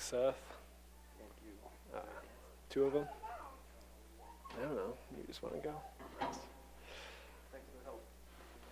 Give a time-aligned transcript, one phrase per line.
[0.00, 0.36] Seth.
[1.94, 1.98] Uh,
[2.70, 3.06] two of them?
[4.56, 4.94] I don't know.
[5.16, 5.74] You just want to go?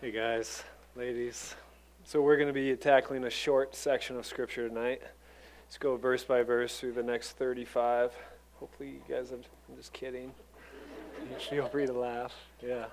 [0.01, 0.63] Hey, guys,
[0.95, 1.57] ladies.
[2.05, 5.03] So, we're going to be tackling a short section of Scripture tonight.
[5.67, 8.13] Let's go verse by verse through the next 35.
[8.61, 9.41] Hopefully, you guys have.
[9.69, 10.33] I'm just kidding.
[11.51, 12.35] Feel free to laugh.
[12.65, 12.85] Yeah.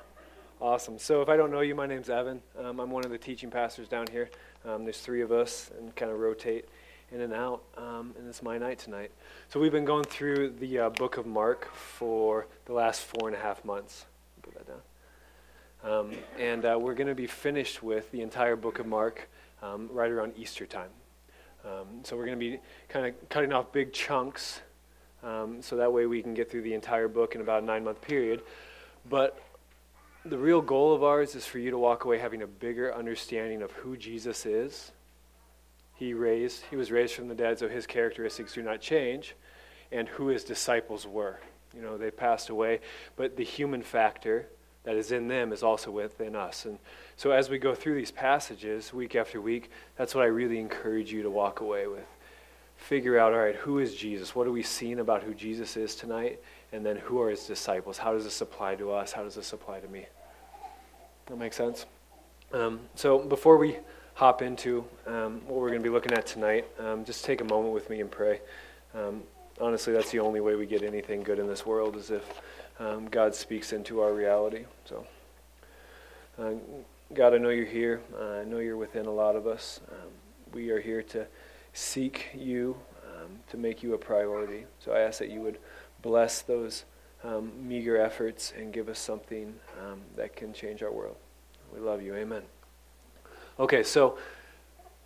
[0.59, 0.97] Awesome.
[0.97, 2.41] So, if I don't know you, my name's Evan.
[2.59, 4.31] Um, I'm one of the teaching pastors down here.
[4.65, 6.67] Um, there's three of us and kind of rotate
[7.13, 9.11] in and out, um, and it's my night tonight.
[9.49, 13.37] So we've been going through the uh, book of Mark for the last four and
[13.37, 14.07] a half months.
[14.41, 14.81] Put that down.
[15.83, 19.29] Um, and uh, we're going to be finished with the entire book of Mark
[19.61, 20.89] um, right around Easter time.
[21.63, 22.59] Um, so we're going to be
[22.89, 24.61] kind of cutting off big chunks
[25.23, 27.83] um, so that way we can get through the entire book in about a nine
[27.83, 28.41] month period.
[29.07, 29.39] But
[30.25, 33.61] the real goal of ours is for you to walk away having a bigger understanding
[33.61, 34.91] of who Jesus is
[35.93, 39.35] he raised he was raised from the dead so his characteristics do not change
[39.91, 41.39] and who his disciples were.
[41.75, 42.81] You know they passed away
[43.15, 44.47] but the human factor
[44.83, 46.65] that is in them is also within us.
[46.65, 46.77] And
[47.15, 51.11] so as we go through these passages week after week that's what i really encourage
[51.11, 52.07] you to walk away with.
[52.75, 54.35] Figure out all right who is jesus?
[54.35, 56.39] What are we seeing about who jesus is tonight?
[56.71, 57.99] And then who are his disciples?
[57.99, 59.11] How does this apply to us?
[59.11, 60.07] How does this apply to me?
[61.27, 61.85] That makes sense?
[62.51, 63.77] Um, so before we
[64.15, 67.43] hop into um, what we're going to be looking at tonight, um, just take a
[67.43, 68.41] moment with me and pray.
[68.93, 69.23] Um,
[69.59, 72.41] honestly, that's the only way we get anything good in this world is if
[72.79, 74.65] um, God speaks into our reality.
[74.85, 75.05] So,
[76.37, 76.53] uh,
[77.13, 78.01] God, I know you're here.
[78.19, 79.79] Uh, I know you're within a lot of us.
[79.91, 80.09] Um,
[80.53, 81.25] we are here to
[81.73, 82.77] seek you,
[83.15, 84.65] um, to make you a priority.
[84.79, 85.57] So I ask that you would
[86.01, 86.85] bless those
[87.61, 89.55] meager efforts and give us something
[90.17, 91.15] that can change our world.
[91.73, 92.13] We love you.
[92.15, 92.43] Amen.
[93.59, 94.17] Okay, so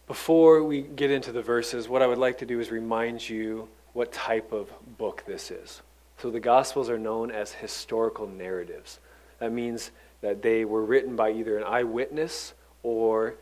[0.07, 3.67] before we get into the verses, what I would like to do is remind you
[3.91, 5.81] what type of book this is.
[6.17, 8.99] So the Gospels are known as historical narratives.
[9.39, 9.91] That means
[10.21, 13.35] that they were written by either an eyewitness or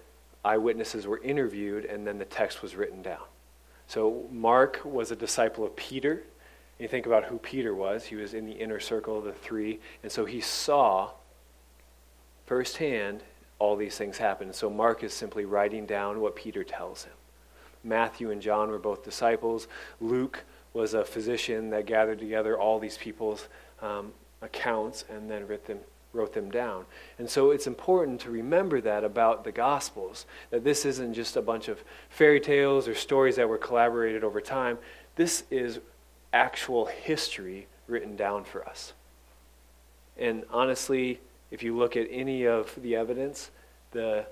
[0.43, 3.23] eyewitnesses were interviewed and then the text was written down.
[3.87, 6.23] So Mark was a disciple of Peter.
[6.79, 8.05] You think about who Peter was.
[8.05, 9.79] He was in the inner circle of the three.
[10.01, 11.11] And so he saw
[12.47, 13.21] firsthand
[13.59, 14.53] all these things happen.
[14.53, 17.13] So Mark is simply writing down what Peter tells him.
[17.83, 19.67] Matthew and John were both disciples.
[20.01, 20.43] Luke
[20.73, 23.47] was a physician that gathered together all these people's
[23.81, 24.11] um,
[24.41, 25.79] accounts and then them,
[26.11, 26.85] wrote them down.
[27.19, 31.41] And so it's important to remember that about the Gospels, that this isn't just a
[31.41, 34.77] bunch of fairy tales or stories that were collaborated over time.
[35.15, 35.79] This is
[36.33, 38.93] actual history written down for us.
[40.17, 41.19] And honestly,
[41.55, 43.49] if you look at any of the evidence,
[43.91, 44.25] the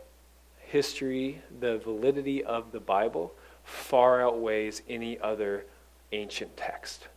[0.59, 5.63] history, the validity of the Bible far outweighs any other
[6.11, 7.07] ancient text.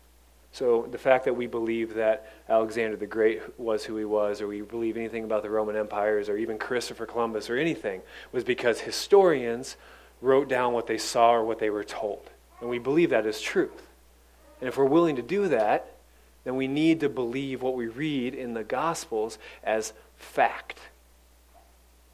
[0.52, 4.46] So the fact that we believe that Alexander the Great was who he was, or
[4.46, 8.00] we believe anything about the Roman empires, or even Christopher Columbus, or anything,
[8.30, 9.76] was because historians
[10.22, 12.30] wrote down what they saw or what they were told.
[12.60, 13.88] And we believe that is truth.
[14.60, 15.95] And if we're willing to do that,
[16.46, 20.78] then we need to believe what we read in the Gospels as fact.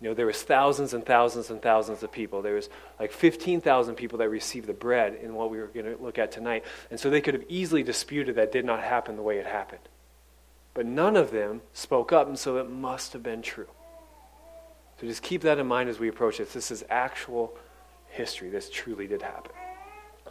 [0.01, 2.41] You know, there was thousands and thousands and thousands of people.
[2.41, 6.03] There was like 15,000 people that received the bread in what we were going to
[6.03, 6.65] look at tonight.
[6.91, 9.83] And so they could have easily disputed that did not happen the way it happened.
[10.73, 13.69] But none of them spoke up, and so it must have been true.
[14.99, 16.55] So just keep that in mind as we approach this.
[16.55, 17.55] This is actual
[18.09, 18.49] history.
[18.49, 19.53] This truly did happen.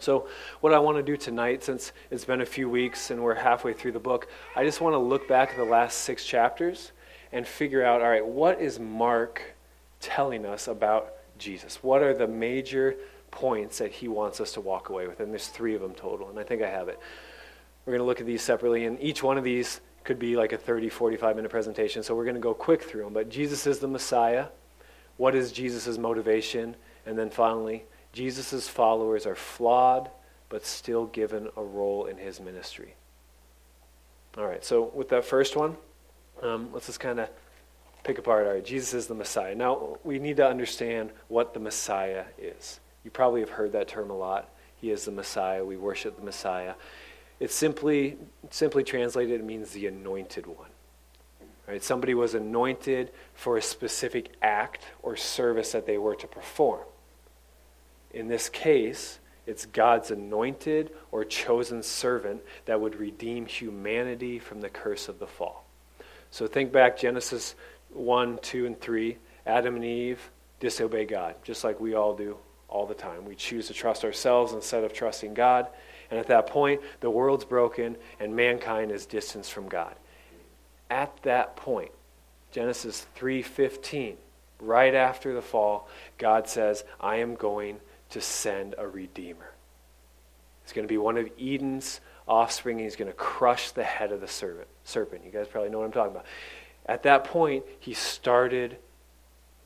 [0.02, 0.26] So,
[0.60, 3.72] what I want to do tonight, since it's been a few weeks and we're halfway
[3.72, 4.26] through the book,
[4.56, 6.90] I just want to look back at the last six chapters
[7.30, 9.54] and figure out all right, what is Mark
[10.00, 11.84] telling us about Jesus?
[11.84, 12.96] What are the major
[13.30, 15.20] points that he wants us to walk away with?
[15.20, 16.98] And there's three of them total, and I think I have it.
[17.86, 20.50] We're going to look at these separately, and each one of these could be like
[20.50, 23.12] a 30, 45 minute presentation, so we're going to go quick through them.
[23.12, 24.46] But Jesus is the Messiah.
[25.16, 26.74] What is Jesus' motivation?
[27.06, 30.10] And then finally, Jesus' followers are flawed,
[30.48, 32.94] but still given a role in his ministry.
[34.36, 35.76] All right, so with that first one,
[36.42, 37.28] um, let's just kind of
[38.04, 38.46] pick apart.
[38.46, 39.54] All right, Jesus is the Messiah.
[39.54, 42.80] Now, we need to understand what the Messiah is.
[43.04, 44.50] You probably have heard that term a lot.
[44.76, 45.64] He is the Messiah.
[45.64, 46.74] We worship the Messiah.
[47.40, 48.16] It's simply,
[48.50, 50.68] simply translated, it means the anointed one.
[51.66, 51.82] Right?
[51.82, 56.80] Somebody was anointed for a specific act or service that they were to perform.
[58.12, 64.68] In this case, it's God's anointed or chosen servant that would redeem humanity from the
[64.68, 65.64] curse of the fall.
[66.30, 67.54] So think back Genesis
[67.92, 69.18] 1, 2, and 3.
[69.44, 70.30] Adam and Eve
[70.60, 72.36] disobey God, just like we all do
[72.68, 73.24] all the time.
[73.24, 75.66] We choose to trust ourselves instead of trusting God.
[76.10, 79.94] And at that point, the world's broken and mankind is distanced from God.
[80.88, 81.90] At that point,
[82.50, 84.16] Genesis 3:15,
[84.60, 85.88] right after the fall,
[86.18, 87.80] God says, "I am going
[88.12, 89.52] to send a redeemer."
[90.64, 92.76] It's going to be one of Eden's offspring.
[92.76, 94.68] and He's going to crush the head of the serpent.
[94.84, 95.24] Serpent.
[95.24, 96.26] You guys probably know what I'm talking about.
[96.86, 98.78] At that point, he started,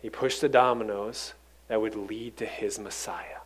[0.00, 1.34] he pushed the dominoes
[1.68, 3.40] that would lead to his Messiah.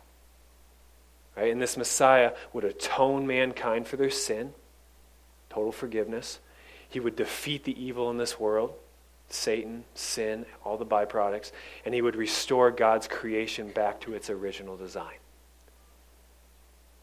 [1.35, 1.51] Right?
[1.51, 4.53] And this Messiah would atone mankind for their sin,
[5.49, 6.39] total forgiveness.
[6.87, 8.73] He would defeat the evil in this world,
[9.33, 11.51] Satan, sin, all the byproducts,
[11.85, 15.15] and he would restore God's creation back to its original design.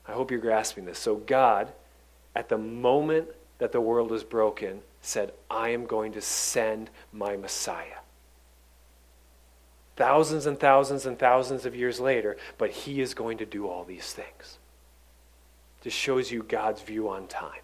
[0.06, 0.98] I hope you're grasping this.
[0.98, 1.72] So, God,
[2.34, 3.28] at the moment
[3.58, 7.98] that the world was broken, said, I am going to send my Messiah.
[9.96, 13.84] Thousands and thousands and thousands of years later, but he is going to do all
[13.84, 14.58] these things.
[15.82, 17.60] This shows you God's view on time.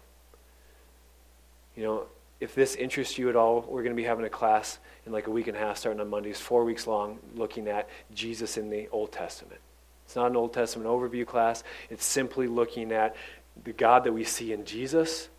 [1.75, 2.03] You know,
[2.39, 5.27] if this interests you at all, we're going to be having a class in like
[5.27, 8.69] a week and a half starting on Mondays, four weeks long, looking at Jesus in
[8.69, 9.61] the Old Testament.
[10.05, 13.15] It's not an Old Testament overview class, it's simply looking at
[13.63, 15.29] the God that we see in Jesus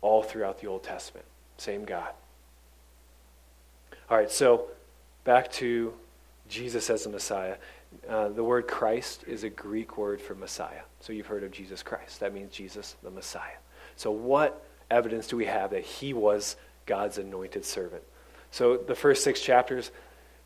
[0.00, 1.26] all throughout the Old Testament.
[1.58, 2.10] Same God.
[4.08, 4.66] All right, so
[5.24, 5.92] back to
[6.48, 7.56] Jesus as the Messiah.
[8.08, 10.82] Uh, the word Christ is a Greek word for Messiah.
[11.00, 12.20] So you've heard of Jesus Christ.
[12.20, 13.58] That means Jesus, the Messiah.
[13.96, 16.56] So, what evidence do we have that he was
[16.86, 18.02] God's anointed servant?
[18.50, 19.90] So, the first six chapters,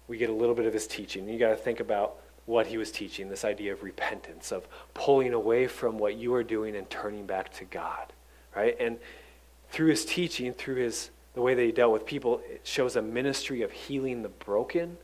[0.08, 1.28] we get a little bit of his teaching.
[1.28, 2.16] You got to think about
[2.46, 6.44] what he was teaching this idea of repentance, of pulling away from what you are
[6.44, 8.12] doing and turning back to God,
[8.54, 8.76] right?
[8.78, 8.98] And
[9.70, 13.02] through his teaching, through his the way that he dealt with people, it shows a
[13.02, 14.96] ministry of healing the broken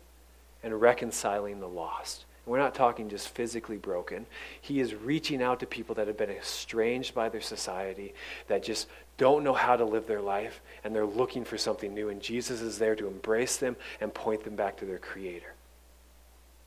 [0.63, 2.25] and reconciling the lost.
[2.45, 4.27] We're not talking just physically broken.
[4.61, 8.15] He is reaching out to people that have been estranged by their society,
[8.49, 12.09] that just don't know how to live their life, and they're looking for something new.
[12.09, 15.55] And Jesus is there to embrace them and point them back to their Creator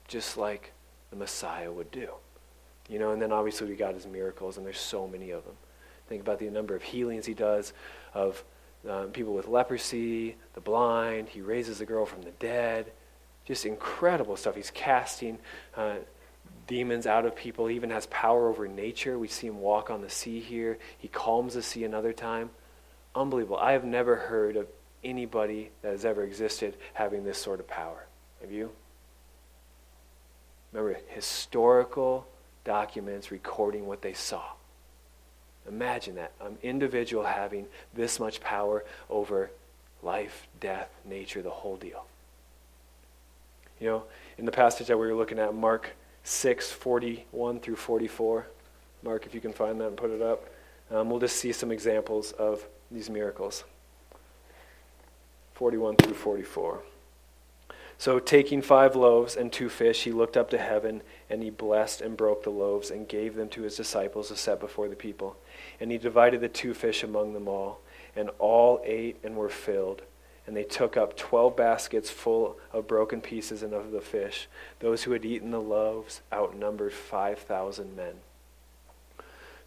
[0.07, 0.72] just like
[1.10, 2.10] the Messiah would do.
[2.89, 5.56] You know, and then obviously we got his miracles, and there's so many of them.
[6.07, 7.74] Think about the number of healings he does
[8.13, 8.44] of
[8.88, 11.30] um, people with leprosy, the blind.
[11.30, 12.92] He raises a girl from the dead.
[13.46, 14.56] Just incredible stuff.
[14.56, 15.38] He's casting
[15.78, 15.96] uh,
[16.68, 17.68] demons out of people.
[17.68, 19.20] He even has power over nature.
[19.20, 20.78] We see him walk on the sea here.
[20.98, 22.50] He calms the sea another time.
[23.14, 23.58] Unbelievable.
[23.58, 24.68] I have never heard of
[25.04, 28.08] anybody that has ever existed having this sort of power.
[28.42, 28.72] Have you?
[30.74, 32.28] Remember, historical
[32.64, 34.44] documents recording what they saw.
[35.68, 36.34] Imagine that.
[36.42, 39.52] An individual having this much power over
[40.04, 42.06] life, death, nature, the whole deal.
[43.80, 44.04] You know,
[44.38, 48.48] in the passage that we were looking at, Mark 6, 41 through 44.
[49.04, 50.50] Mark, if you can find that and put it up.
[50.92, 53.63] Um, we'll just see some examples of these miracles.
[55.54, 56.81] 41 through 44.
[57.98, 62.01] So, taking five loaves and two fish, he looked up to heaven, and he blessed
[62.01, 65.38] and broke the loaves and gave them to his disciples to set before the people.
[65.80, 67.80] And he divided the two fish among them all,
[68.16, 70.01] and all ate and were filled.
[70.48, 74.48] And they took up twelve baskets full of broken pieces and of the fish.
[74.80, 78.16] Those who had eaten the loaves outnumbered 5,000 men.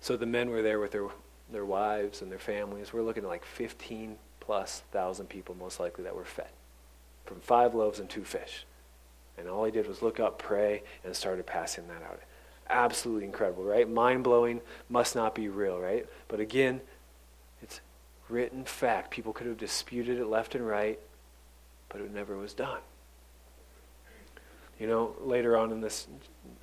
[0.00, 1.08] So the men were there with their,
[1.50, 2.92] their wives and their families.
[2.92, 6.48] We're looking at like 15 plus thousand people, most likely, that were fed
[7.28, 8.64] from five loaves and two fish.
[9.36, 12.20] And all he did was look up, pray, and started passing that out.
[12.70, 13.88] Absolutely incredible, right?
[13.88, 16.06] Mind blowing, must not be real, right?
[16.26, 16.80] But again,
[18.28, 19.10] written fact.
[19.10, 20.98] People could have disputed it left and right,
[21.88, 22.80] but it never was done.
[24.78, 26.06] You know, later on in this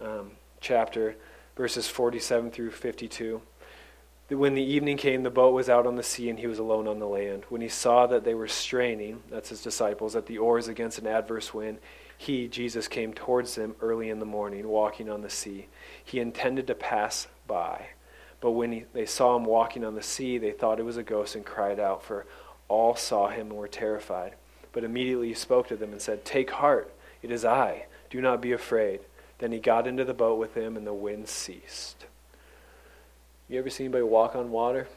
[0.01, 0.31] um,
[0.61, 1.15] chapter,
[1.55, 3.41] verses 47 through 52,
[4.29, 6.87] when the evening came, the boat was out on the sea, and he was alone
[6.87, 7.43] on the land.
[7.49, 11.05] When he saw that they were straining, that's his disciples, at the oars against an
[11.05, 11.77] adverse wind,
[12.17, 15.67] he, Jesus, came towards them early in the morning, walking on the sea.
[16.03, 17.89] He intended to pass by.
[18.45, 21.03] But when he, they saw him walking on the sea, they thought it was a
[21.03, 22.27] ghost and cried out, for
[22.67, 24.35] all saw him and were terrified.
[24.71, 27.87] But immediately he spoke to them and said, Take heart, it is I.
[28.11, 28.99] Do not be afraid.
[29.39, 32.05] Then he got into the boat with them, and the wind ceased.
[33.49, 34.87] You ever seen anybody walk on water?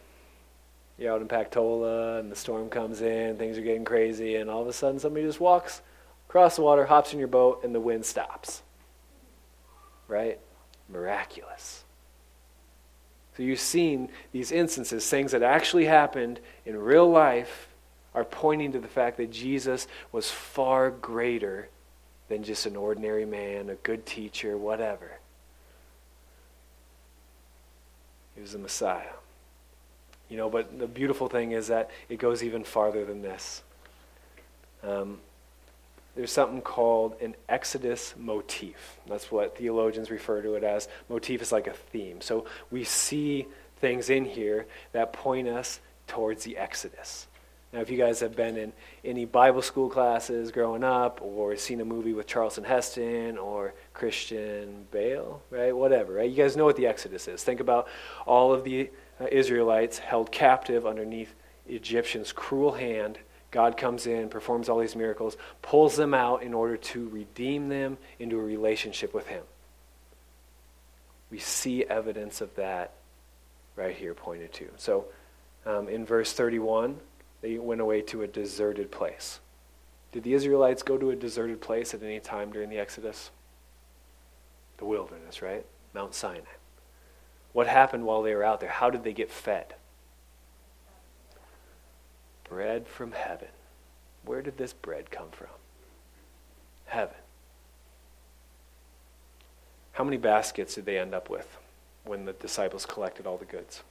[0.98, 4.60] You're out in Pactola and the storm comes in, things are getting crazy, and all
[4.60, 5.80] of a sudden somebody just walks
[6.28, 8.62] across the water, hops in your boat, and the wind stops.
[10.06, 10.38] Right?
[10.86, 11.84] Miraculous.
[13.38, 17.68] So you've seen these instances, things that actually happened in real life
[18.12, 21.68] are pointing to the fact that Jesus was far greater
[22.28, 25.12] than just an ordinary man, a good teacher, whatever.
[28.34, 29.12] He was the Messiah.
[30.28, 33.62] You know, but the beautiful thing is that it goes even farther than this.
[34.82, 35.20] Um,
[36.18, 38.98] there's something called an Exodus motif.
[39.06, 40.88] That's what theologians refer to it as.
[41.08, 42.20] Motif is like a theme.
[42.20, 43.46] So we see
[43.76, 47.28] things in here that point us towards the Exodus.
[47.72, 48.72] Now, if you guys have been in
[49.04, 54.88] any Bible school classes growing up, or seen a movie with Charlton Heston or Christian
[54.90, 55.70] Bale, right?
[55.70, 56.28] Whatever, right?
[56.28, 57.44] You guys know what the Exodus is.
[57.44, 57.86] Think about
[58.26, 61.32] all of the uh, Israelites held captive underneath
[61.68, 63.20] Egyptians' cruel hand.
[63.50, 67.96] God comes in, performs all these miracles, pulls them out in order to redeem them
[68.18, 69.42] into a relationship with Him.
[71.30, 72.92] We see evidence of that
[73.76, 74.68] right here pointed to.
[74.76, 75.06] So,
[75.64, 76.98] um, in verse 31,
[77.40, 79.40] they went away to a deserted place.
[80.12, 83.30] Did the Israelites go to a deserted place at any time during the Exodus?
[84.78, 85.64] The wilderness, right?
[85.94, 86.44] Mount Sinai.
[87.52, 88.70] What happened while they were out there?
[88.70, 89.74] How did they get fed?
[92.48, 93.48] Bread from heaven.
[94.24, 95.48] Where did this bread come from?
[96.86, 97.16] Heaven.
[99.92, 101.58] How many baskets did they end up with
[102.04, 103.82] when the disciples collected all the goods?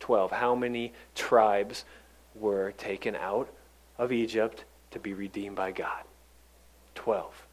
[0.00, 0.32] Twelve.
[0.32, 1.84] How many tribes
[2.34, 3.48] were taken out
[3.98, 6.04] of Egypt to be redeemed by God.
[6.94, 7.46] Twelve.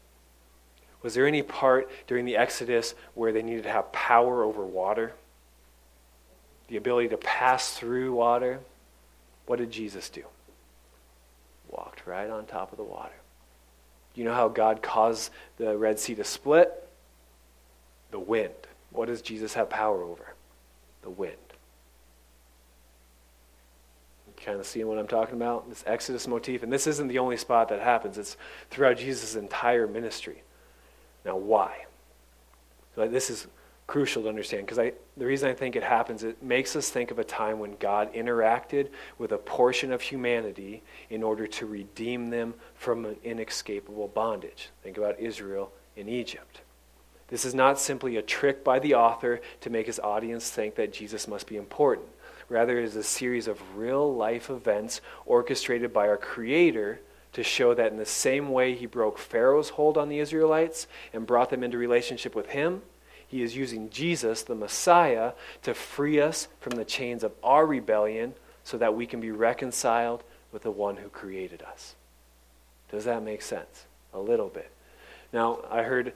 [1.02, 5.12] Was there any part during the Exodus where they needed to have power over water?
[6.68, 8.60] The ability to pass through water?
[9.46, 10.24] What did Jesus do?
[11.68, 13.14] Walked right on top of the water.
[14.14, 16.88] You know how God caused the Red Sea to split?
[18.10, 18.52] The wind.
[18.90, 20.34] What does Jesus have power over?
[21.02, 21.36] The wind
[24.44, 25.68] kind of seeing what I'm talking about?
[25.68, 26.62] This Exodus motif.
[26.62, 28.36] And this isn't the only spot that happens, it's
[28.70, 30.42] throughout Jesus' entire ministry.
[31.24, 31.86] Now, why?
[32.94, 33.46] So this is
[33.86, 37.18] crucial to understand because the reason I think it happens, it makes us think of
[37.18, 42.54] a time when God interacted with a portion of humanity in order to redeem them
[42.74, 44.70] from an inescapable bondage.
[44.82, 46.62] Think about Israel in Egypt.
[47.28, 50.92] This is not simply a trick by the author to make his audience think that
[50.92, 52.08] Jesus must be important.
[52.48, 57.00] Rather, it is a series of real life events orchestrated by our Creator
[57.32, 61.26] to show that in the same way He broke Pharaoh's hold on the Israelites and
[61.26, 62.82] brought them into relationship with Him,
[63.32, 68.34] He is using Jesus, the Messiah, to free us from the chains of our rebellion
[68.62, 70.22] so that we can be reconciled
[70.52, 71.94] with the one who created us.
[72.90, 73.86] Does that make sense?
[74.12, 74.70] A little bit.
[75.32, 76.12] Now, I heard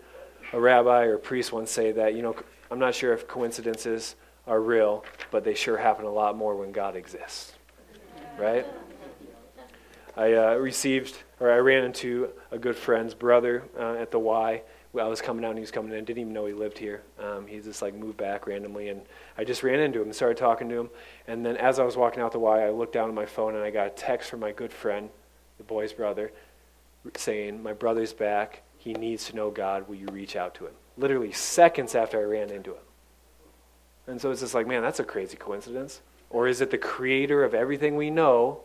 [0.52, 2.36] a rabbi or a priest once say that, you know,
[2.70, 4.14] I'm not sure if coincidences
[4.46, 7.54] are real, but they sure happen a lot more when God exists.
[8.38, 8.66] Right?
[10.18, 14.60] I uh, received, or I ran into a good friend's brother uh, at the Y.
[14.98, 16.04] I was coming out and he was coming in.
[16.04, 17.02] Didn't even know he lived here.
[17.18, 19.02] Um, he just like moved back randomly, and
[19.36, 20.90] I just ran into him and started talking to him.
[21.26, 23.54] And then as I was walking out the Y, I looked down at my phone
[23.54, 25.10] and I got a text from my good friend,
[25.58, 26.32] the boy's brother,
[27.16, 28.62] saying, "My brother's back.
[28.78, 29.88] He needs to know God.
[29.88, 32.82] Will you reach out to him?" Literally seconds after I ran into him.
[34.06, 36.00] And so it's just like, man, that's a crazy coincidence.
[36.30, 38.60] Or is it the creator of everything we know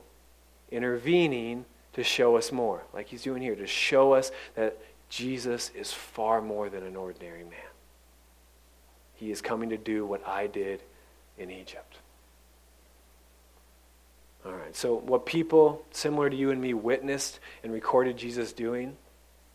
[0.71, 4.77] intervening to show us more, like he's doing here, to show us that
[5.11, 7.59] Jesus is far more than an ordinary man?
[9.15, 10.81] He is coming to do what I did
[11.37, 11.97] in Egypt.
[14.45, 18.95] All right, so what people similar to you and me witnessed and recorded Jesus doing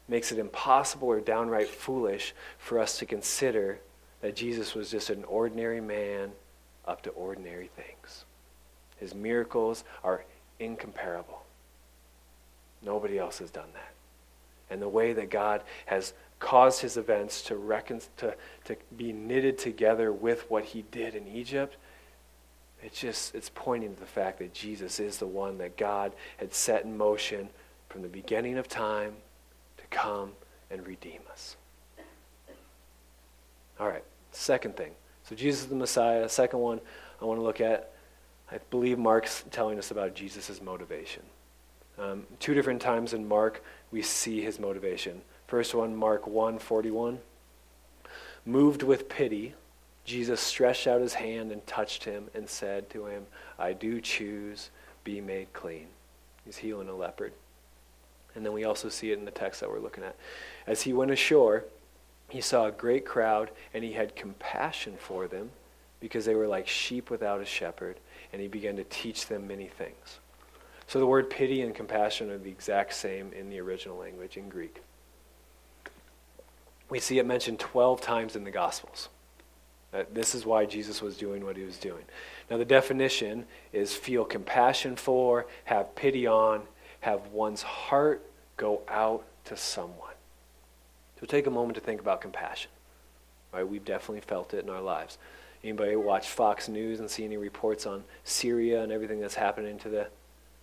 [0.09, 3.81] makes it impossible or downright foolish for us to consider
[4.21, 6.33] that Jesus was just an ordinary man
[6.87, 8.27] up to ordinary things.
[8.99, 10.27] His miracles are
[10.61, 11.45] incomparable.
[12.83, 13.96] Nobody else has done that.
[14.71, 19.59] And the way that God has caused his events to, recon- to, to be knitted
[19.59, 21.77] together with what he did in Egypt,
[22.83, 26.53] it's just it's pointing to the fact that Jesus is the one that God had
[26.53, 27.49] set in motion
[27.89, 29.15] from the beginning of time
[29.79, 30.33] to come
[30.71, 31.57] and redeem us.
[33.79, 34.93] All right, second thing.
[35.25, 36.29] So Jesus is the Messiah.
[36.29, 36.81] Second one
[37.21, 37.93] I want to look at,
[38.51, 41.23] I believe Mark's telling us about Jesus' motivation.
[41.99, 45.23] Um, two different times in Mark, we see his motivation.
[45.47, 47.19] First one, Mark 1 41.
[48.45, 49.55] Moved with pity,
[50.05, 53.27] Jesus stretched out his hand and touched him and said to him,
[53.59, 54.71] I do choose,
[55.03, 55.89] be made clean.
[56.45, 57.33] He's healing a leopard.
[58.37, 60.15] And then we also see it in the text that we're looking at.
[60.67, 61.65] As he went ashore,
[62.29, 65.51] he saw a great crowd and he had compassion for them
[66.01, 67.97] because they were like sheep without a shepherd,
[68.33, 70.21] and he began to teach them many things.
[70.87, 74.49] So the word pity and compassion are the exact same in the original language in
[74.49, 74.83] Greek.
[76.89, 79.09] We see it mentioned 12 times in the Gospels.
[79.93, 82.05] Uh, this is why Jesus was doing what he was doing.
[82.51, 86.63] Now, the definition is feel compassion for, have pity on,
[87.01, 88.25] have one's heart
[88.57, 90.15] go out to someone.
[91.21, 92.71] So take a moment to think about compassion.
[93.53, 93.67] Right?
[93.67, 95.19] We've definitely felt it in our lives.
[95.65, 99.89] Anybody watch Fox News and see any reports on Syria and everything that's happening to
[99.89, 100.09] the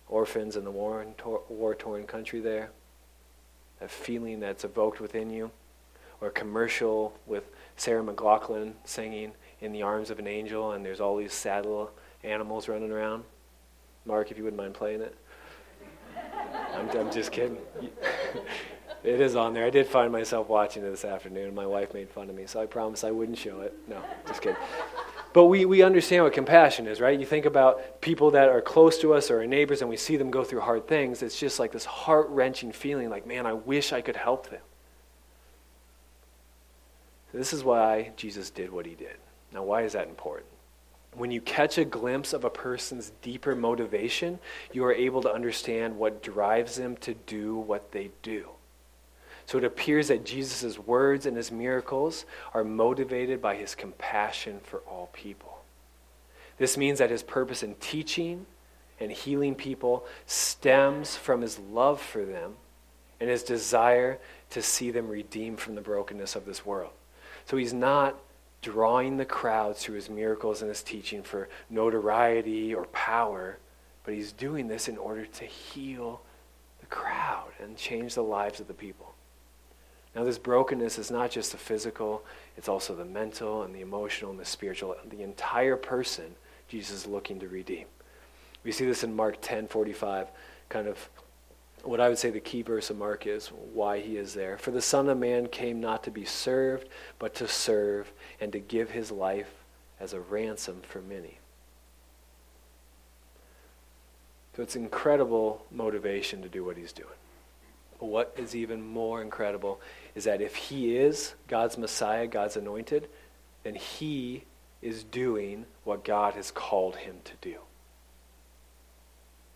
[0.08, 2.70] orphans in the war-torn country there?
[3.80, 5.50] That feeling that's evoked within you?
[6.20, 7.44] Or a commercial with
[7.76, 11.90] Sarah McLachlan singing In the Arms of an Angel and there's all these sad little
[12.22, 13.24] animals running around?
[14.06, 15.16] Mark, if you wouldn't mind playing it.
[16.74, 17.58] I'm, I'm just kidding.
[19.04, 19.66] It is on there.
[19.66, 21.54] I did find myself watching it this afternoon.
[21.54, 23.74] My wife made fun of me, so I promised I wouldn't show it.
[23.86, 24.56] No, just kidding.
[25.34, 27.18] But we, we understand what compassion is, right?
[27.18, 30.16] You think about people that are close to us or our neighbors and we see
[30.16, 31.24] them go through hard things.
[31.24, 34.62] It's just like this heart wrenching feeling like, man, I wish I could help them.
[37.32, 39.16] This is why Jesus did what he did.
[39.52, 40.46] Now, why is that important?
[41.14, 44.38] When you catch a glimpse of a person's deeper motivation,
[44.72, 48.50] you are able to understand what drives them to do what they do.
[49.46, 52.24] So it appears that Jesus' words and his miracles
[52.54, 55.62] are motivated by his compassion for all people.
[56.58, 58.46] This means that his purpose in teaching
[59.00, 62.54] and healing people stems from his love for them
[63.20, 64.18] and his desire
[64.50, 66.92] to see them redeemed from the brokenness of this world.
[67.46, 68.18] So he's not
[68.62, 73.58] drawing the crowds through his miracles and his teaching for notoriety or power,
[74.04, 76.22] but he's doing this in order to heal
[76.80, 79.13] the crowd and change the lives of the people.
[80.14, 82.24] Now, this brokenness is not just the physical,
[82.56, 84.94] it's also the mental and the emotional and the spiritual.
[85.08, 86.36] The entire person,
[86.68, 87.86] Jesus is looking to redeem.
[88.62, 90.28] We see this in Mark 10 45,
[90.68, 91.08] kind of
[91.84, 94.56] what I would say the key verse of Mark is why he is there.
[94.56, 98.58] For the Son of Man came not to be served, but to serve and to
[98.58, 99.52] give his life
[100.00, 101.38] as a ransom for many.
[104.56, 107.08] So it's incredible motivation to do what he's doing.
[107.98, 109.80] But what is even more incredible
[110.14, 113.08] is that if he is God's Messiah, God's anointed,
[113.62, 114.44] then he
[114.80, 117.56] is doing what God has called him to do.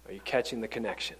[0.06, 1.16] Are you catching the connection?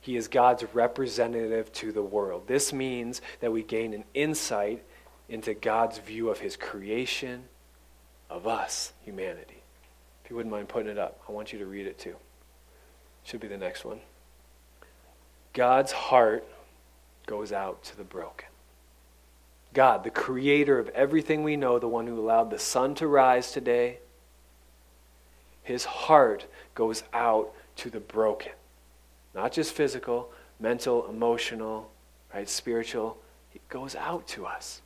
[0.00, 2.48] He is God's representative to the world.
[2.48, 4.82] This means that we gain an insight
[5.28, 7.44] into God's view of his creation,
[8.30, 9.62] of us, humanity.
[10.24, 12.16] If you wouldn't mind putting it up, I want you to read it too.
[13.24, 14.00] Should be the next one.
[15.52, 16.46] God's heart
[17.30, 18.48] goes out to the broken.
[19.72, 23.52] God, the creator of everything we know, the one who allowed the sun to rise
[23.52, 24.00] today,
[25.62, 28.50] his heart goes out to the broken.
[29.32, 31.92] Not just physical, mental, emotional,
[32.34, 33.16] right, spiritual.
[33.54, 34.82] It goes out to us.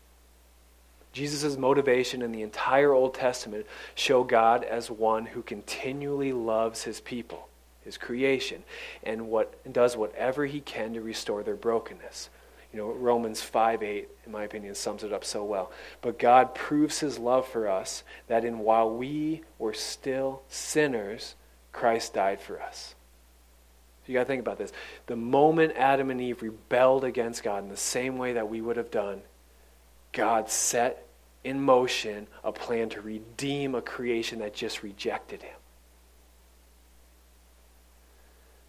[1.14, 7.00] Jesus' motivation in the entire Old Testament show God as one who continually loves his
[7.00, 7.48] people
[7.85, 8.64] his creation,
[9.03, 12.31] and what does whatever he can to restore their brokenness.
[12.73, 15.70] You know, Romans 5 8, in my opinion, sums it up so well.
[16.01, 21.37] But God proves his love for us that in while we were still sinners,
[21.73, 22.97] Christ died for us.
[24.05, 24.73] So you got to think about this.
[25.07, 28.77] The moment Adam and Eve rebelled against God in the same way that we would
[28.77, 29.23] have done,
[30.12, 31.07] God set
[31.44, 35.57] in motion a plan to redeem a creation that just rejected him.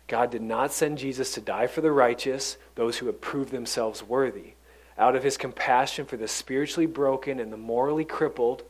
[0.07, 4.03] God did not send Jesus to die for the righteous, those who have proved themselves
[4.03, 4.53] worthy.
[4.97, 8.63] Out of his compassion for the spiritually broken and the morally crippled,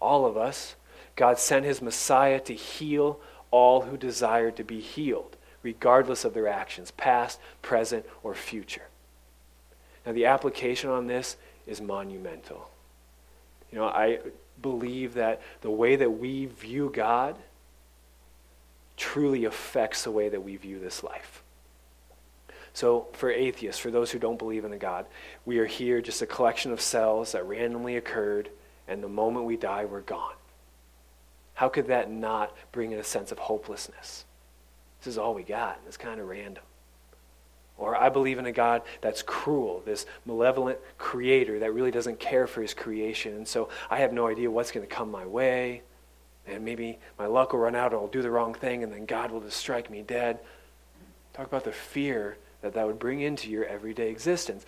[0.00, 0.76] all of us,
[1.14, 3.20] God sent his Messiah to heal
[3.50, 8.88] all who desired to be healed, regardless of their actions, past, present, or future.
[10.06, 12.70] Now, the application on this is monumental.
[13.70, 14.20] You know, I
[14.62, 17.36] believe that the way that we view God
[18.98, 21.42] truly affects the way that we view this life.
[22.74, 25.06] So, for atheists, for those who don't believe in a God,
[25.46, 28.50] we are here just a collection of cells that randomly occurred,
[28.86, 30.34] and the moment we die, we're gone.
[31.54, 34.24] How could that not bring in a sense of hopelessness?
[35.00, 35.80] This is all we got.
[35.86, 36.62] It's kind of random.
[37.78, 42.46] Or I believe in a God that's cruel, this malevolent creator that really doesn't care
[42.46, 43.34] for his creation.
[43.34, 45.82] And so I have no idea what's going to come my way
[46.48, 49.06] and maybe my luck will run out or I'll do the wrong thing and then
[49.06, 50.38] God will just strike me dead.
[51.32, 54.66] Talk about the fear that that would bring into your everyday existence.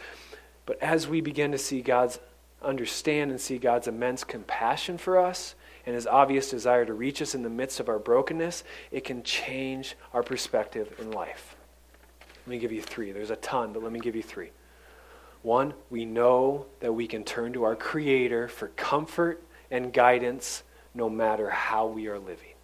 [0.67, 2.21] But as we begin to see God's
[2.63, 5.55] understand and see God's immense compassion for us
[5.87, 9.23] and his obvious desire to reach us in the midst of our brokenness, it can
[9.23, 11.57] change our perspective in life.
[12.47, 13.13] Let me give you three.
[13.13, 14.51] There's a ton, but let me give you three.
[15.43, 20.63] One, we know that we can turn to our Creator for comfort and guidance
[20.95, 22.55] no matter how we are living.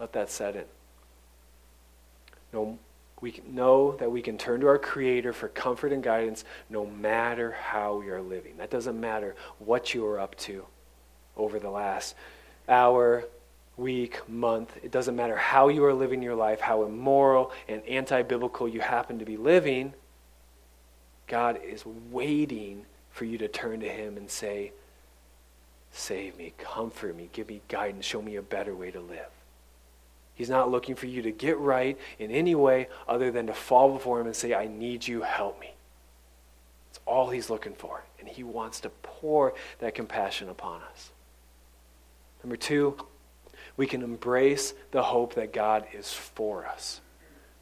[0.00, 0.64] Let that set in.
[2.52, 2.78] No,
[3.20, 7.52] we know that we can turn to our Creator for comfort and guidance no matter
[7.52, 8.56] how we are living.
[8.58, 10.66] That doesn't matter what you are up to
[11.36, 12.16] over the last
[12.68, 13.24] hour,
[13.76, 14.76] week, month.
[14.82, 18.80] It doesn't matter how you are living your life, how immoral and anti biblical you
[18.80, 19.94] happen to be living.
[21.26, 24.72] God is waiting for you to turn to Him and say,
[25.92, 29.28] Save me, comfort me, give me guidance, show me a better way to live.
[30.34, 33.92] He's not looking for you to get right in any way other than to fall
[33.92, 35.74] before Him and say, I need you, help me.
[36.88, 38.02] That's all He's looking for.
[38.18, 41.10] And He wants to pour that compassion upon us.
[42.42, 42.96] Number two,
[43.76, 47.02] we can embrace the hope that God is for us,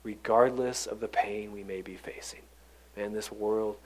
[0.05, 2.41] regardless of the pain we may be facing.
[2.97, 3.77] Man, this world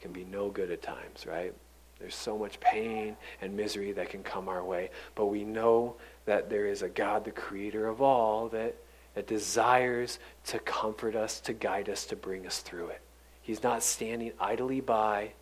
[0.00, 1.52] can be no good at times, right?
[1.98, 4.90] There's so much pain and misery that can come our way.
[5.14, 8.76] But we know that there is a God, the creator of all, that,
[9.14, 13.00] that desires to comfort us, to guide us, to bring us through it.
[13.42, 15.32] He's not standing idly by,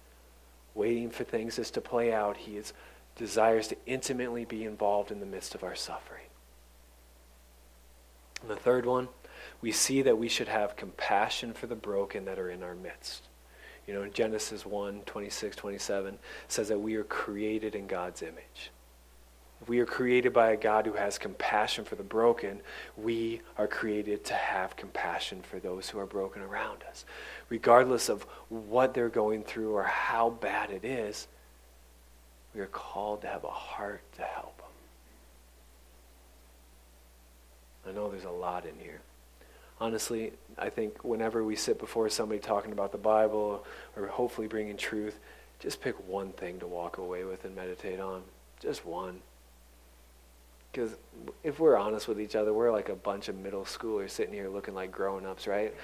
[0.74, 2.36] waiting for things just to play out.
[2.36, 2.72] He is,
[3.16, 6.26] desires to intimately be involved in the midst of our suffering.
[8.42, 9.08] And the third one,
[9.60, 13.24] we see that we should have compassion for the broken that are in our midst.
[13.86, 16.18] You know, Genesis 1 26, 27
[16.48, 18.72] says that we are created in God's image.
[19.66, 22.60] We are created by a God who has compassion for the broken,
[22.96, 27.04] we are created to have compassion for those who are broken around us.
[27.48, 31.26] Regardless of what they're going through or how bad it is,
[32.54, 34.66] we are called to have a heart to help them.
[37.88, 39.00] I know there's a lot in here
[39.80, 43.64] honestly, I think whenever we sit before somebody talking about the Bible
[43.96, 45.18] or hopefully bringing truth,
[45.60, 48.22] just pick one thing to walk away with and meditate on.
[48.60, 49.20] Just one.
[50.72, 50.96] Because
[51.42, 54.48] if we're honest with each other, we're like a bunch of middle schoolers sitting here
[54.48, 55.74] looking like grown ups, right?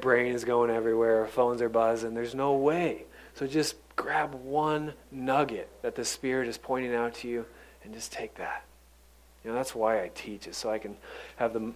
[0.00, 2.12] Brain is going everywhere, phones are buzzing.
[2.14, 3.04] There's no way.
[3.34, 7.46] So just grab one nugget that the Spirit is pointing out to you
[7.82, 8.64] and just take that.
[9.42, 10.98] You know, that's why I teach, is so I can
[11.36, 11.72] have the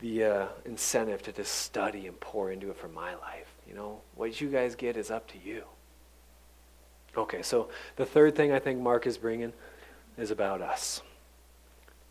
[0.00, 3.52] the uh, incentive to just study and pour into it for my life.
[3.68, 5.64] You know, what you guys get is up to you.
[7.16, 9.52] Okay, so the third thing I think Mark is bringing
[10.16, 11.02] is about us,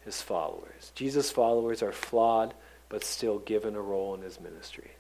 [0.04, 0.92] his followers.
[0.96, 2.54] Jesus' followers are flawed,
[2.90, 4.92] but still given a role in his ministry.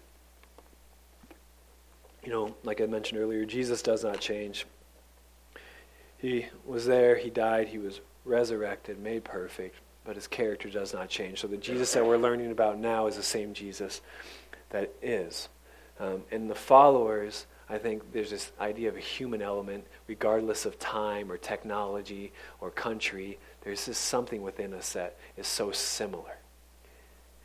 [2.23, 4.65] You know, like I mentioned earlier, Jesus does not change.
[6.17, 11.09] He was there, he died, he was resurrected, made perfect, but his character does not
[11.09, 11.41] change.
[11.41, 14.01] So the Jesus that we're learning about now is the same Jesus
[14.69, 15.49] that is.
[15.99, 20.79] Um, and the followers, I think there's this idea of a human element, regardless of
[20.79, 22.31] time or technology
[22.61, 23.37] or country.
[23.61, 26.37] There's just something within us that is so similar.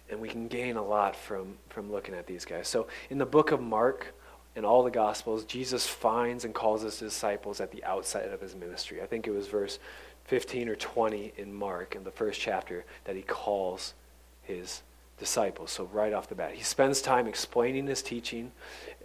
[0.08, 2.68] And we can gain a lot from, from looking at these guys.
[2.68, 4.14] So in the book of Mark,
[4.56, 8.54] in all the Gospels, Jesus finds and calls his disciples at the outset of his
[8.54, 9.02] ministry.
[9.02, 9.78] I think it was verse
[10.24, 13.94] 15 or 20 in Mark, in the first chapter, that he calls
[14.42, 14.82] his
[15.18, 15.70] disciples.
[15.70, 18.52] So, right off the bat, he spends time explaining his teaching,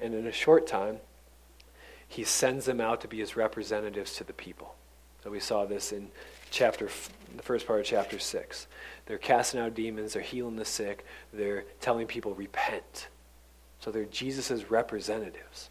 [0.01, 0.99] and in a short time,
[2.07, 4.75] he sends them out to be his representatives to the people.
[5.23, 6.09] So, we saw this in
[6.51, 6.89] chapter,
[7.35, 8.67] the first part of chapter 6.
[9.05, 13.09] They're casting out demons, they're healing the sick, they're telling people, repent.
[13.79, 15.69] So, they're Jesus' representatives.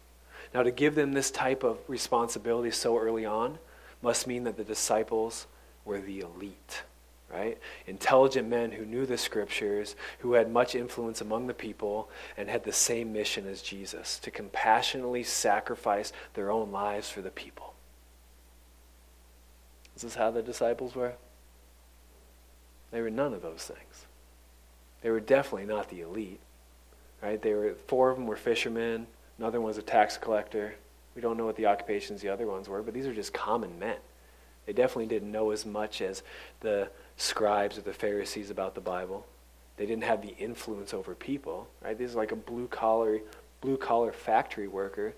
[0.53, 3.59] Now, to give them this type of responsibility so early on,
[4.01, 5.47] must mean that the disciples
[5.85, 6.83] were the elite,
[7.31, 7.57] right?
[7.87, 12.63] Intelligent men who knew the scriptures, who had much influence among the people, and had
[12.63, 17.73] the same mission as Jesus to compassionately sacrifice their own lives for the people.
[19.95, 21.13] Is this how the disciples were?
[22.91, 24.05] They were none of those things.
[25.01, 26.39] They were definitely not the elite,
[27.21, 27.41] right?
[27.41, 29.07] They were four of them were fishermen.
[29.37, 30.75] Another one was a tax collector.
[31.19, 33.77] We don't know what the occupations the other ones were, but these are just common
[33.77, 33.97] men.
[34.65, 36.23] They definitely didn't know as much as
[36.61, 39.27] the scribes or the Pharisees about the Bible.
[39.75, 41.97] They didn't have the influence over people, right?
[41.97, 43.19] This is like a blue collar,
[43.59, 45.13] blue collar factory worker,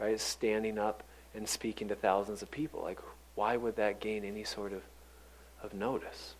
[0.00, 0.18] right?
[0.18, 2.82] Standing up and speaking to thousands of people.
[2.82, 2.98] Like,
[3.36, 4.82] why would that gain any sort of,
[5.62, 6.34] of notice?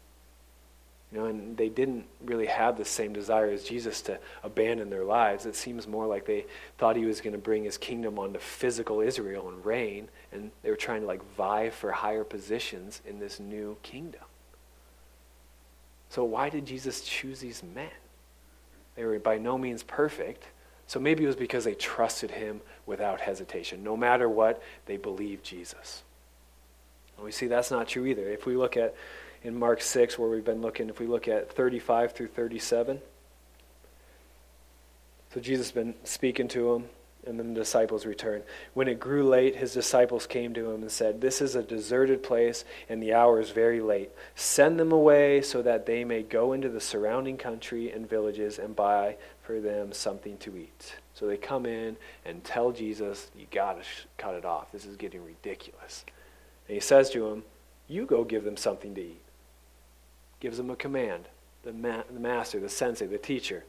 [1.12, 5.04] You know, and they didn't really have the same desire as Jesus to abandon their
[5.04, 5.46] lives.
[5.46, 6.46] It seems more like they
[6.78, 10.70] thought he was going to bring his kingdom onto physical Israel and reign, and they
[10.70, 14.22] were trying to like vie for higher positions in this new kingdom.
[16.10, 17.90] So why did Jesus choose these men?
[18.96, 20.44] They were by no means perfect.
[20.86, 23.82] So maybe it was because they trusted him without hesitation.
[23.84, 26.02] No matter what, they believed Jesus.
[27.16, 28.28] And we see that's not true either.
[28.28, 28.94] If we look at
[29.46, 33.00] in Mark 6, where we've been looking, if we look at 35 through 37,
[35.32, 36.84] so Jesus has been speaking to them,
[37.24, 38.42] and then the disciples return.
[38.74, 42.24] When it grew late, his disciples came to him and said, This is a deserted
[42.24, 44.10] place, and the hour is very late.
[44.34, 48.74] Send them away so that they may go into the surrounding country and villages and
[48.74, 50.96] buy for them something to eat.
[51.14, 54.72] So they come in and tell Jesus, You got to sh- cut it off.
[54.72, 56.04] This is getting ridiculous.
[56.66, 57.44] And he says to them,
[57.86, 59.25] You go give them something to eat.
[60.40, 61.24] Gives them a command.
[61.64, 63.64] The, ma- the master, the sensei, the teacher.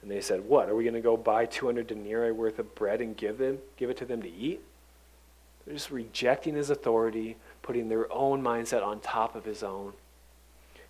[0.00, 0.68] And they said, What?
[0.68, 3.90] Are we going to go buy 200 denarii worth of bread and give them, give
[3.90, 4.60] it to them to eat?
[5.64, 9.92] They're just rejecting his authority, putting their own mindset on top of his own.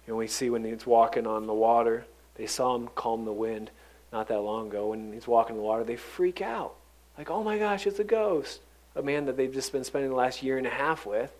[0.06, 3.70] And we see when he's walking on the water, they saw him calm the wind
[4.12, 4.88] not that long ago.
[4.88, 6.74] When he's walking in the water, they freak out.
[7.18, 8.60] Like, oh my gosh, it's a ghost.
[8.96, 11.32] A man that they've just been spending the last year and a half with.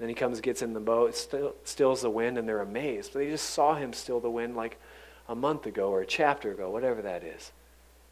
[0.00, 3.12] Then he comes, gets in the boat, still, stills the wind, and they're amazed.
[3.12, 4.80] But they just saw him still the wind like
[5.28, 7.52] a month ago or a chapter ago, whatever that is.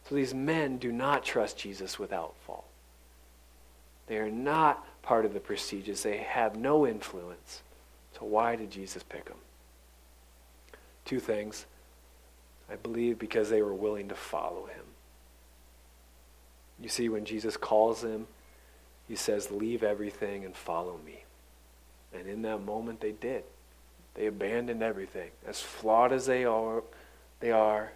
[0.06, 2.66] So these men do not trust Jesus without fault.
[4.06, 6.02] They are not part of the prestigious.
[6.02, 7.62] They have no influence.
[8.18, 9.36] So why did Jesus pick them?
[11.06, 11.64] Two things.
[12.70, 14.84] I believe because they were willing to follow him.
[16.80, 18.26] You see, when Jesus calls them,
[19.08, 21.24] he says, Leave everything and follow me.
[22.18, 23.44] And in that moment, they did.
[24.14, 25.30] They abandoned everything.
[25.46, 26.82] As flawed as they are,
[27.40, 27.92] they are,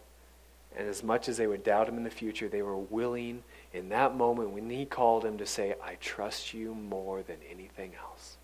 [0.76, 3.88] and as much as they would doubt him in the future, they were willing in
[3.88, 8.36] that moment when he called him to say, I trust you more than anything else.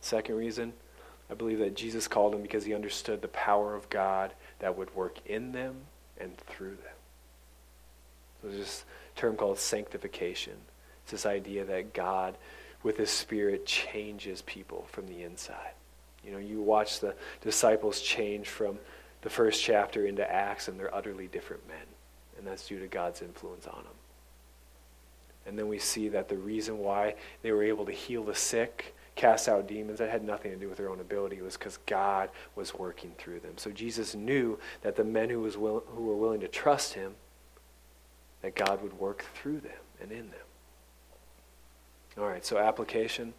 [0.00, 0.72] Second reason,
[1.30, 4.94] I believe that Jesus called them because he understood the power of God that would
[4.96, 5.76] work in them
[6.18, 6.96] and through them.
[8.42, 10.54] There's this term called sanctification.
[11.02, 12.36] It's this idea that God,
[12.82, 15.74] with his Spirit, changes people from the inside.
[16.24, 18.78] You know, you watch the disciples change from
[19.22, 21.86] the first chapter into Acts, and they're utterly different men.
[22.38, 23.92] And that's due to God's influence on them.
[25.46, 28.94] And then we see that the reason why they were able to heal the sick
[29.16, 29.98] cast out demons.
[29.98, 31.36] That had nothing to do with their own ability.
[31.36, 33.54] It was because God was working through them.
[33.56, 37.14] So Jesus knew that the men who, was will, who were willing to trust him,
[38.42, 40.40] that God would work through them and in them.
[42.18, 43.34] All right, so application.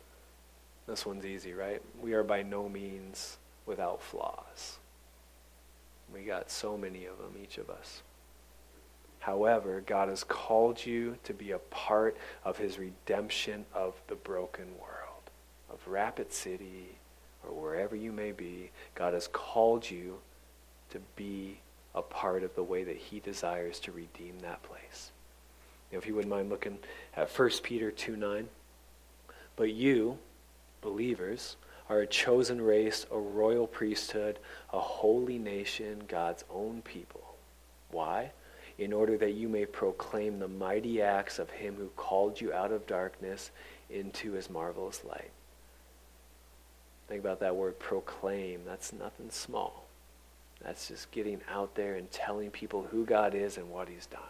[0.87, 1.81] This one's easy, right?
[2.01, 4.77] We are by no means without flaws.
[6.13, 8.01] We got so many of them, each of us.
[9.19, 14.65] However, God has called you to be a part of his redemption of the broken
[14.79, 15.29] world
[15.71, 16.95] of Rapid City
[17.47, 20.17] or wherever you may be, God has called you
[20.89, 21.59] to be
[21.93, 25.11] a part of the way that he desires to redeem that place.
[25.91, 26.79] Now, if you wouldn't mind looking
[27.15, 28.47] at 1 Peter 2 9.
[29.61, 30.17] But you,
[30.81, 31.55] believers,
[31.87, 34.39] are a chosen race, a royal priesthood,
[34.73, 37.35] a holy nation, God's own people.
[37.91, 38.31] Why?
[38.79, 42.71] In order that you may proclaim the mighty acts of him who called you out
[42.71, 43.51] of darkness
[43.91, 45.29] into his marvelous light.
[47.07, 48.61] Think about that word proclaim.
[48.65, 49.85] That's nothing small.
[50.63, 54.21] That's just getting out there and telling people who God is and what he's done.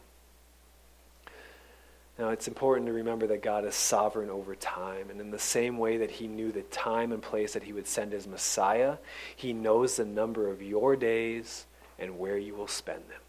[2.20, 5.10] Now, it's important to remember that God is sovereign over time.
[5.10, 7.88] And in the same way that he knew the time and place that he would
[7.88, 8.98] send his Messiah,
[9.36, 11.66] he knows the number of your days
[11.98, 13.22] and where you will spend them.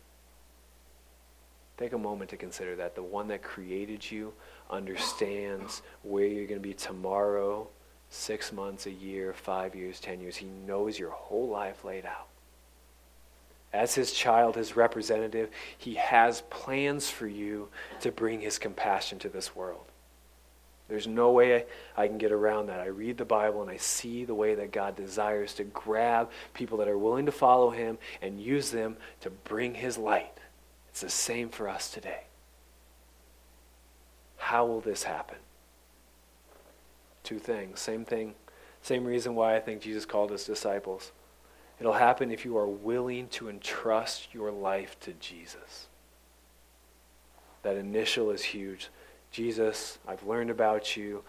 [1.78, 2.94] Take a moment to consider that.
[2.94, 4.34] The one that created you
[4.70, 7.68] understands where you're going to be tomorrow
[8.10, 10.36] six months, a year, five years, ten years.
[10.36, 12.28] He knows your whole life laid out.
[13.72, 17.68] As his child, his representative, he has plans for you
[18.00, 19.84] to bring his compassion to this world.
[20.88, 21.64] There's no way
[21.96, 22.80] I can get around that.
[22.80, 26.78] I read the Bible and I see the way that God desires to grab people
[26.78, 30.38] that are willing to follow him and use them to bring his light.
[30.90, 32.24] It's the same for us today.
[34.36, 35.38] How will this happen?
[37.22, 37.80] two things.
[37.80, 38.34] Same thing,
[38.82, 41.12] same reason why I think Jesus called his disciples.
[41.82, 45.88] It'll happen if you are willing to entrust your life to Jesus.
[47.64, 48.88] That initial is huge.
[49.32, 51.24] Jesus, I've learned about you.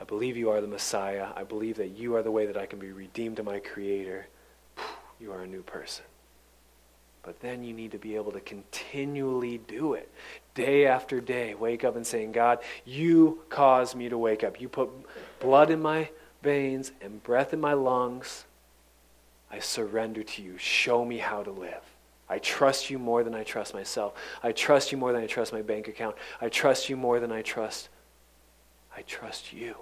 [0.00, 1.26] I believe you are the Messiah.
[1.36, 4.26] I believe that you are the way that I can be redeemed to my Creator.
[5.20, 6.06] You are a new person.
[7.22, 10.10] But then you need to be able to continually do it.
[10.54, 14.62] Day after day, wake up and saying, God, you caused me to wake up.
[14.62, 14.88] You put
[15.40, 16.08] blood in my
[16.42, 18.46] veins and breath in my lungs.
[19.50, 20.58] I surrender to you.
[20.58, 21.82] Show me how to live.
[22.28, 24.14] I trust you more than I trust myself.
[24.42, 26.14] I trust you more than I trust my bank account.
[26.40, 27.88] I trust you more than I trust
[28.96, 29.76] I trust you.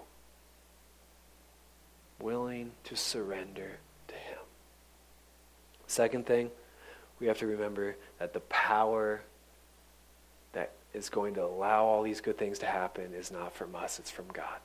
[2.20, 3.78] Willing to surrender
[4.08, 4.38] to Him.
[5.86, 6.50] Second thing,
[7.18, 9.22] we have to remember that the power
[10.52, 13.98] that is going to allow all these good things to happen is not from us,
[13.98, 14.58] it's from God.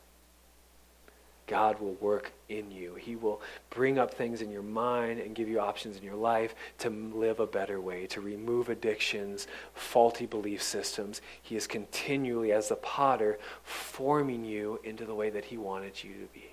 [1.48, 2.96] God will work in you.
[2.96, 6.56] He will bring up things in your mind and give you options in your life
[6.80, 11.22] to live a better way, to remove addictions, faulty belief systems.
[11.42, 16.14] He is continually, as the potter, forming you into the way that He wanted you
[16.14, 16.46] to be.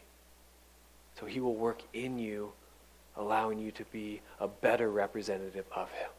[1.19, 2.53] So He will work in you,
[3.17, 6.11] allowing you to be a better representative of Him.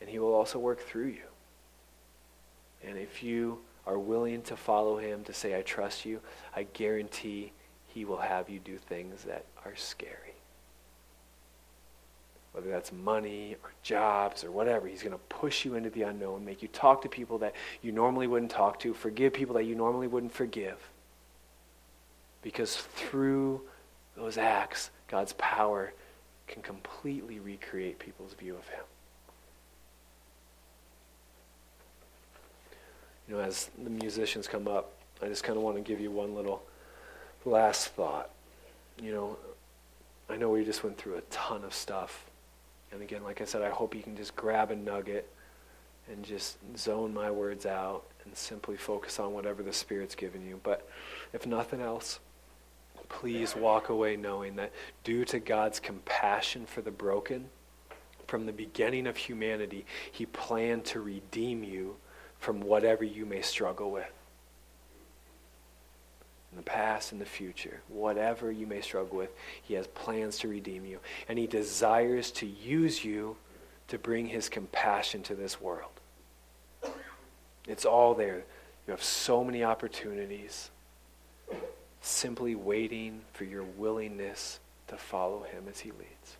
[0.00, 1.26] And He will also work through you.
[2.84, 6.20] And if you are willing to follow him, to say, I trust you,
[6.54, 7.52] I guarantee
[7.86, 10.12] he will have you do things that are scary.
[12.52, 16.44] Whether that's money or jobs or whatever, he's going to push you into the unknown,
[16.44, 19.74] make you talk to people that you normally wouldn't talk to, forgive people that you
[19.74, 20.76] normally wouldn't forgive.
[22.42, 23.62] Because through
[24.16, 25.94] those acts, God's power
[26.46, 28.84] can completely recreate people's view of him.
[33.28, 36.10] You know, as the musicians come up, I just kind of want to give you
[36.10, 36.62] one little
[37.44, 38.30] last thought.
[39.00, 39.36] You know,
[40.28, 42.24] I know we just went through a ton of stuff.
[42.90, 45.28] And again, like I said, I hope you can just grab a nugget
[46.10, 50.58] and just zone my words out and simply focus on whatever the Spirit's given you.
[50.62, 50.88] But
[51.32, 52.20] if nothing else,
[53.08, 54.72] please walk away knowing that
[55.04, 57.50] due to God's compassion for the broken,
[58.26, 61.96] from the beginning of humanity, He planned to redeem you
[62.38, 64.10] from whatever you may struggle with.
[66.52, 69.30] In the past and the future, whatever you may struggle with,
[69.62, 70.98] He has plans to redeem you.
[71.28, 73.36] And He desires to use you
[73.88, 75.90] to bring His compassion to this world.
[77.66, 78.44] It's all there.
[78.86, 80.70] You have so many opportunities.
[82.00, 86.37] Simply waiting for your willingness to follow Him as He leads.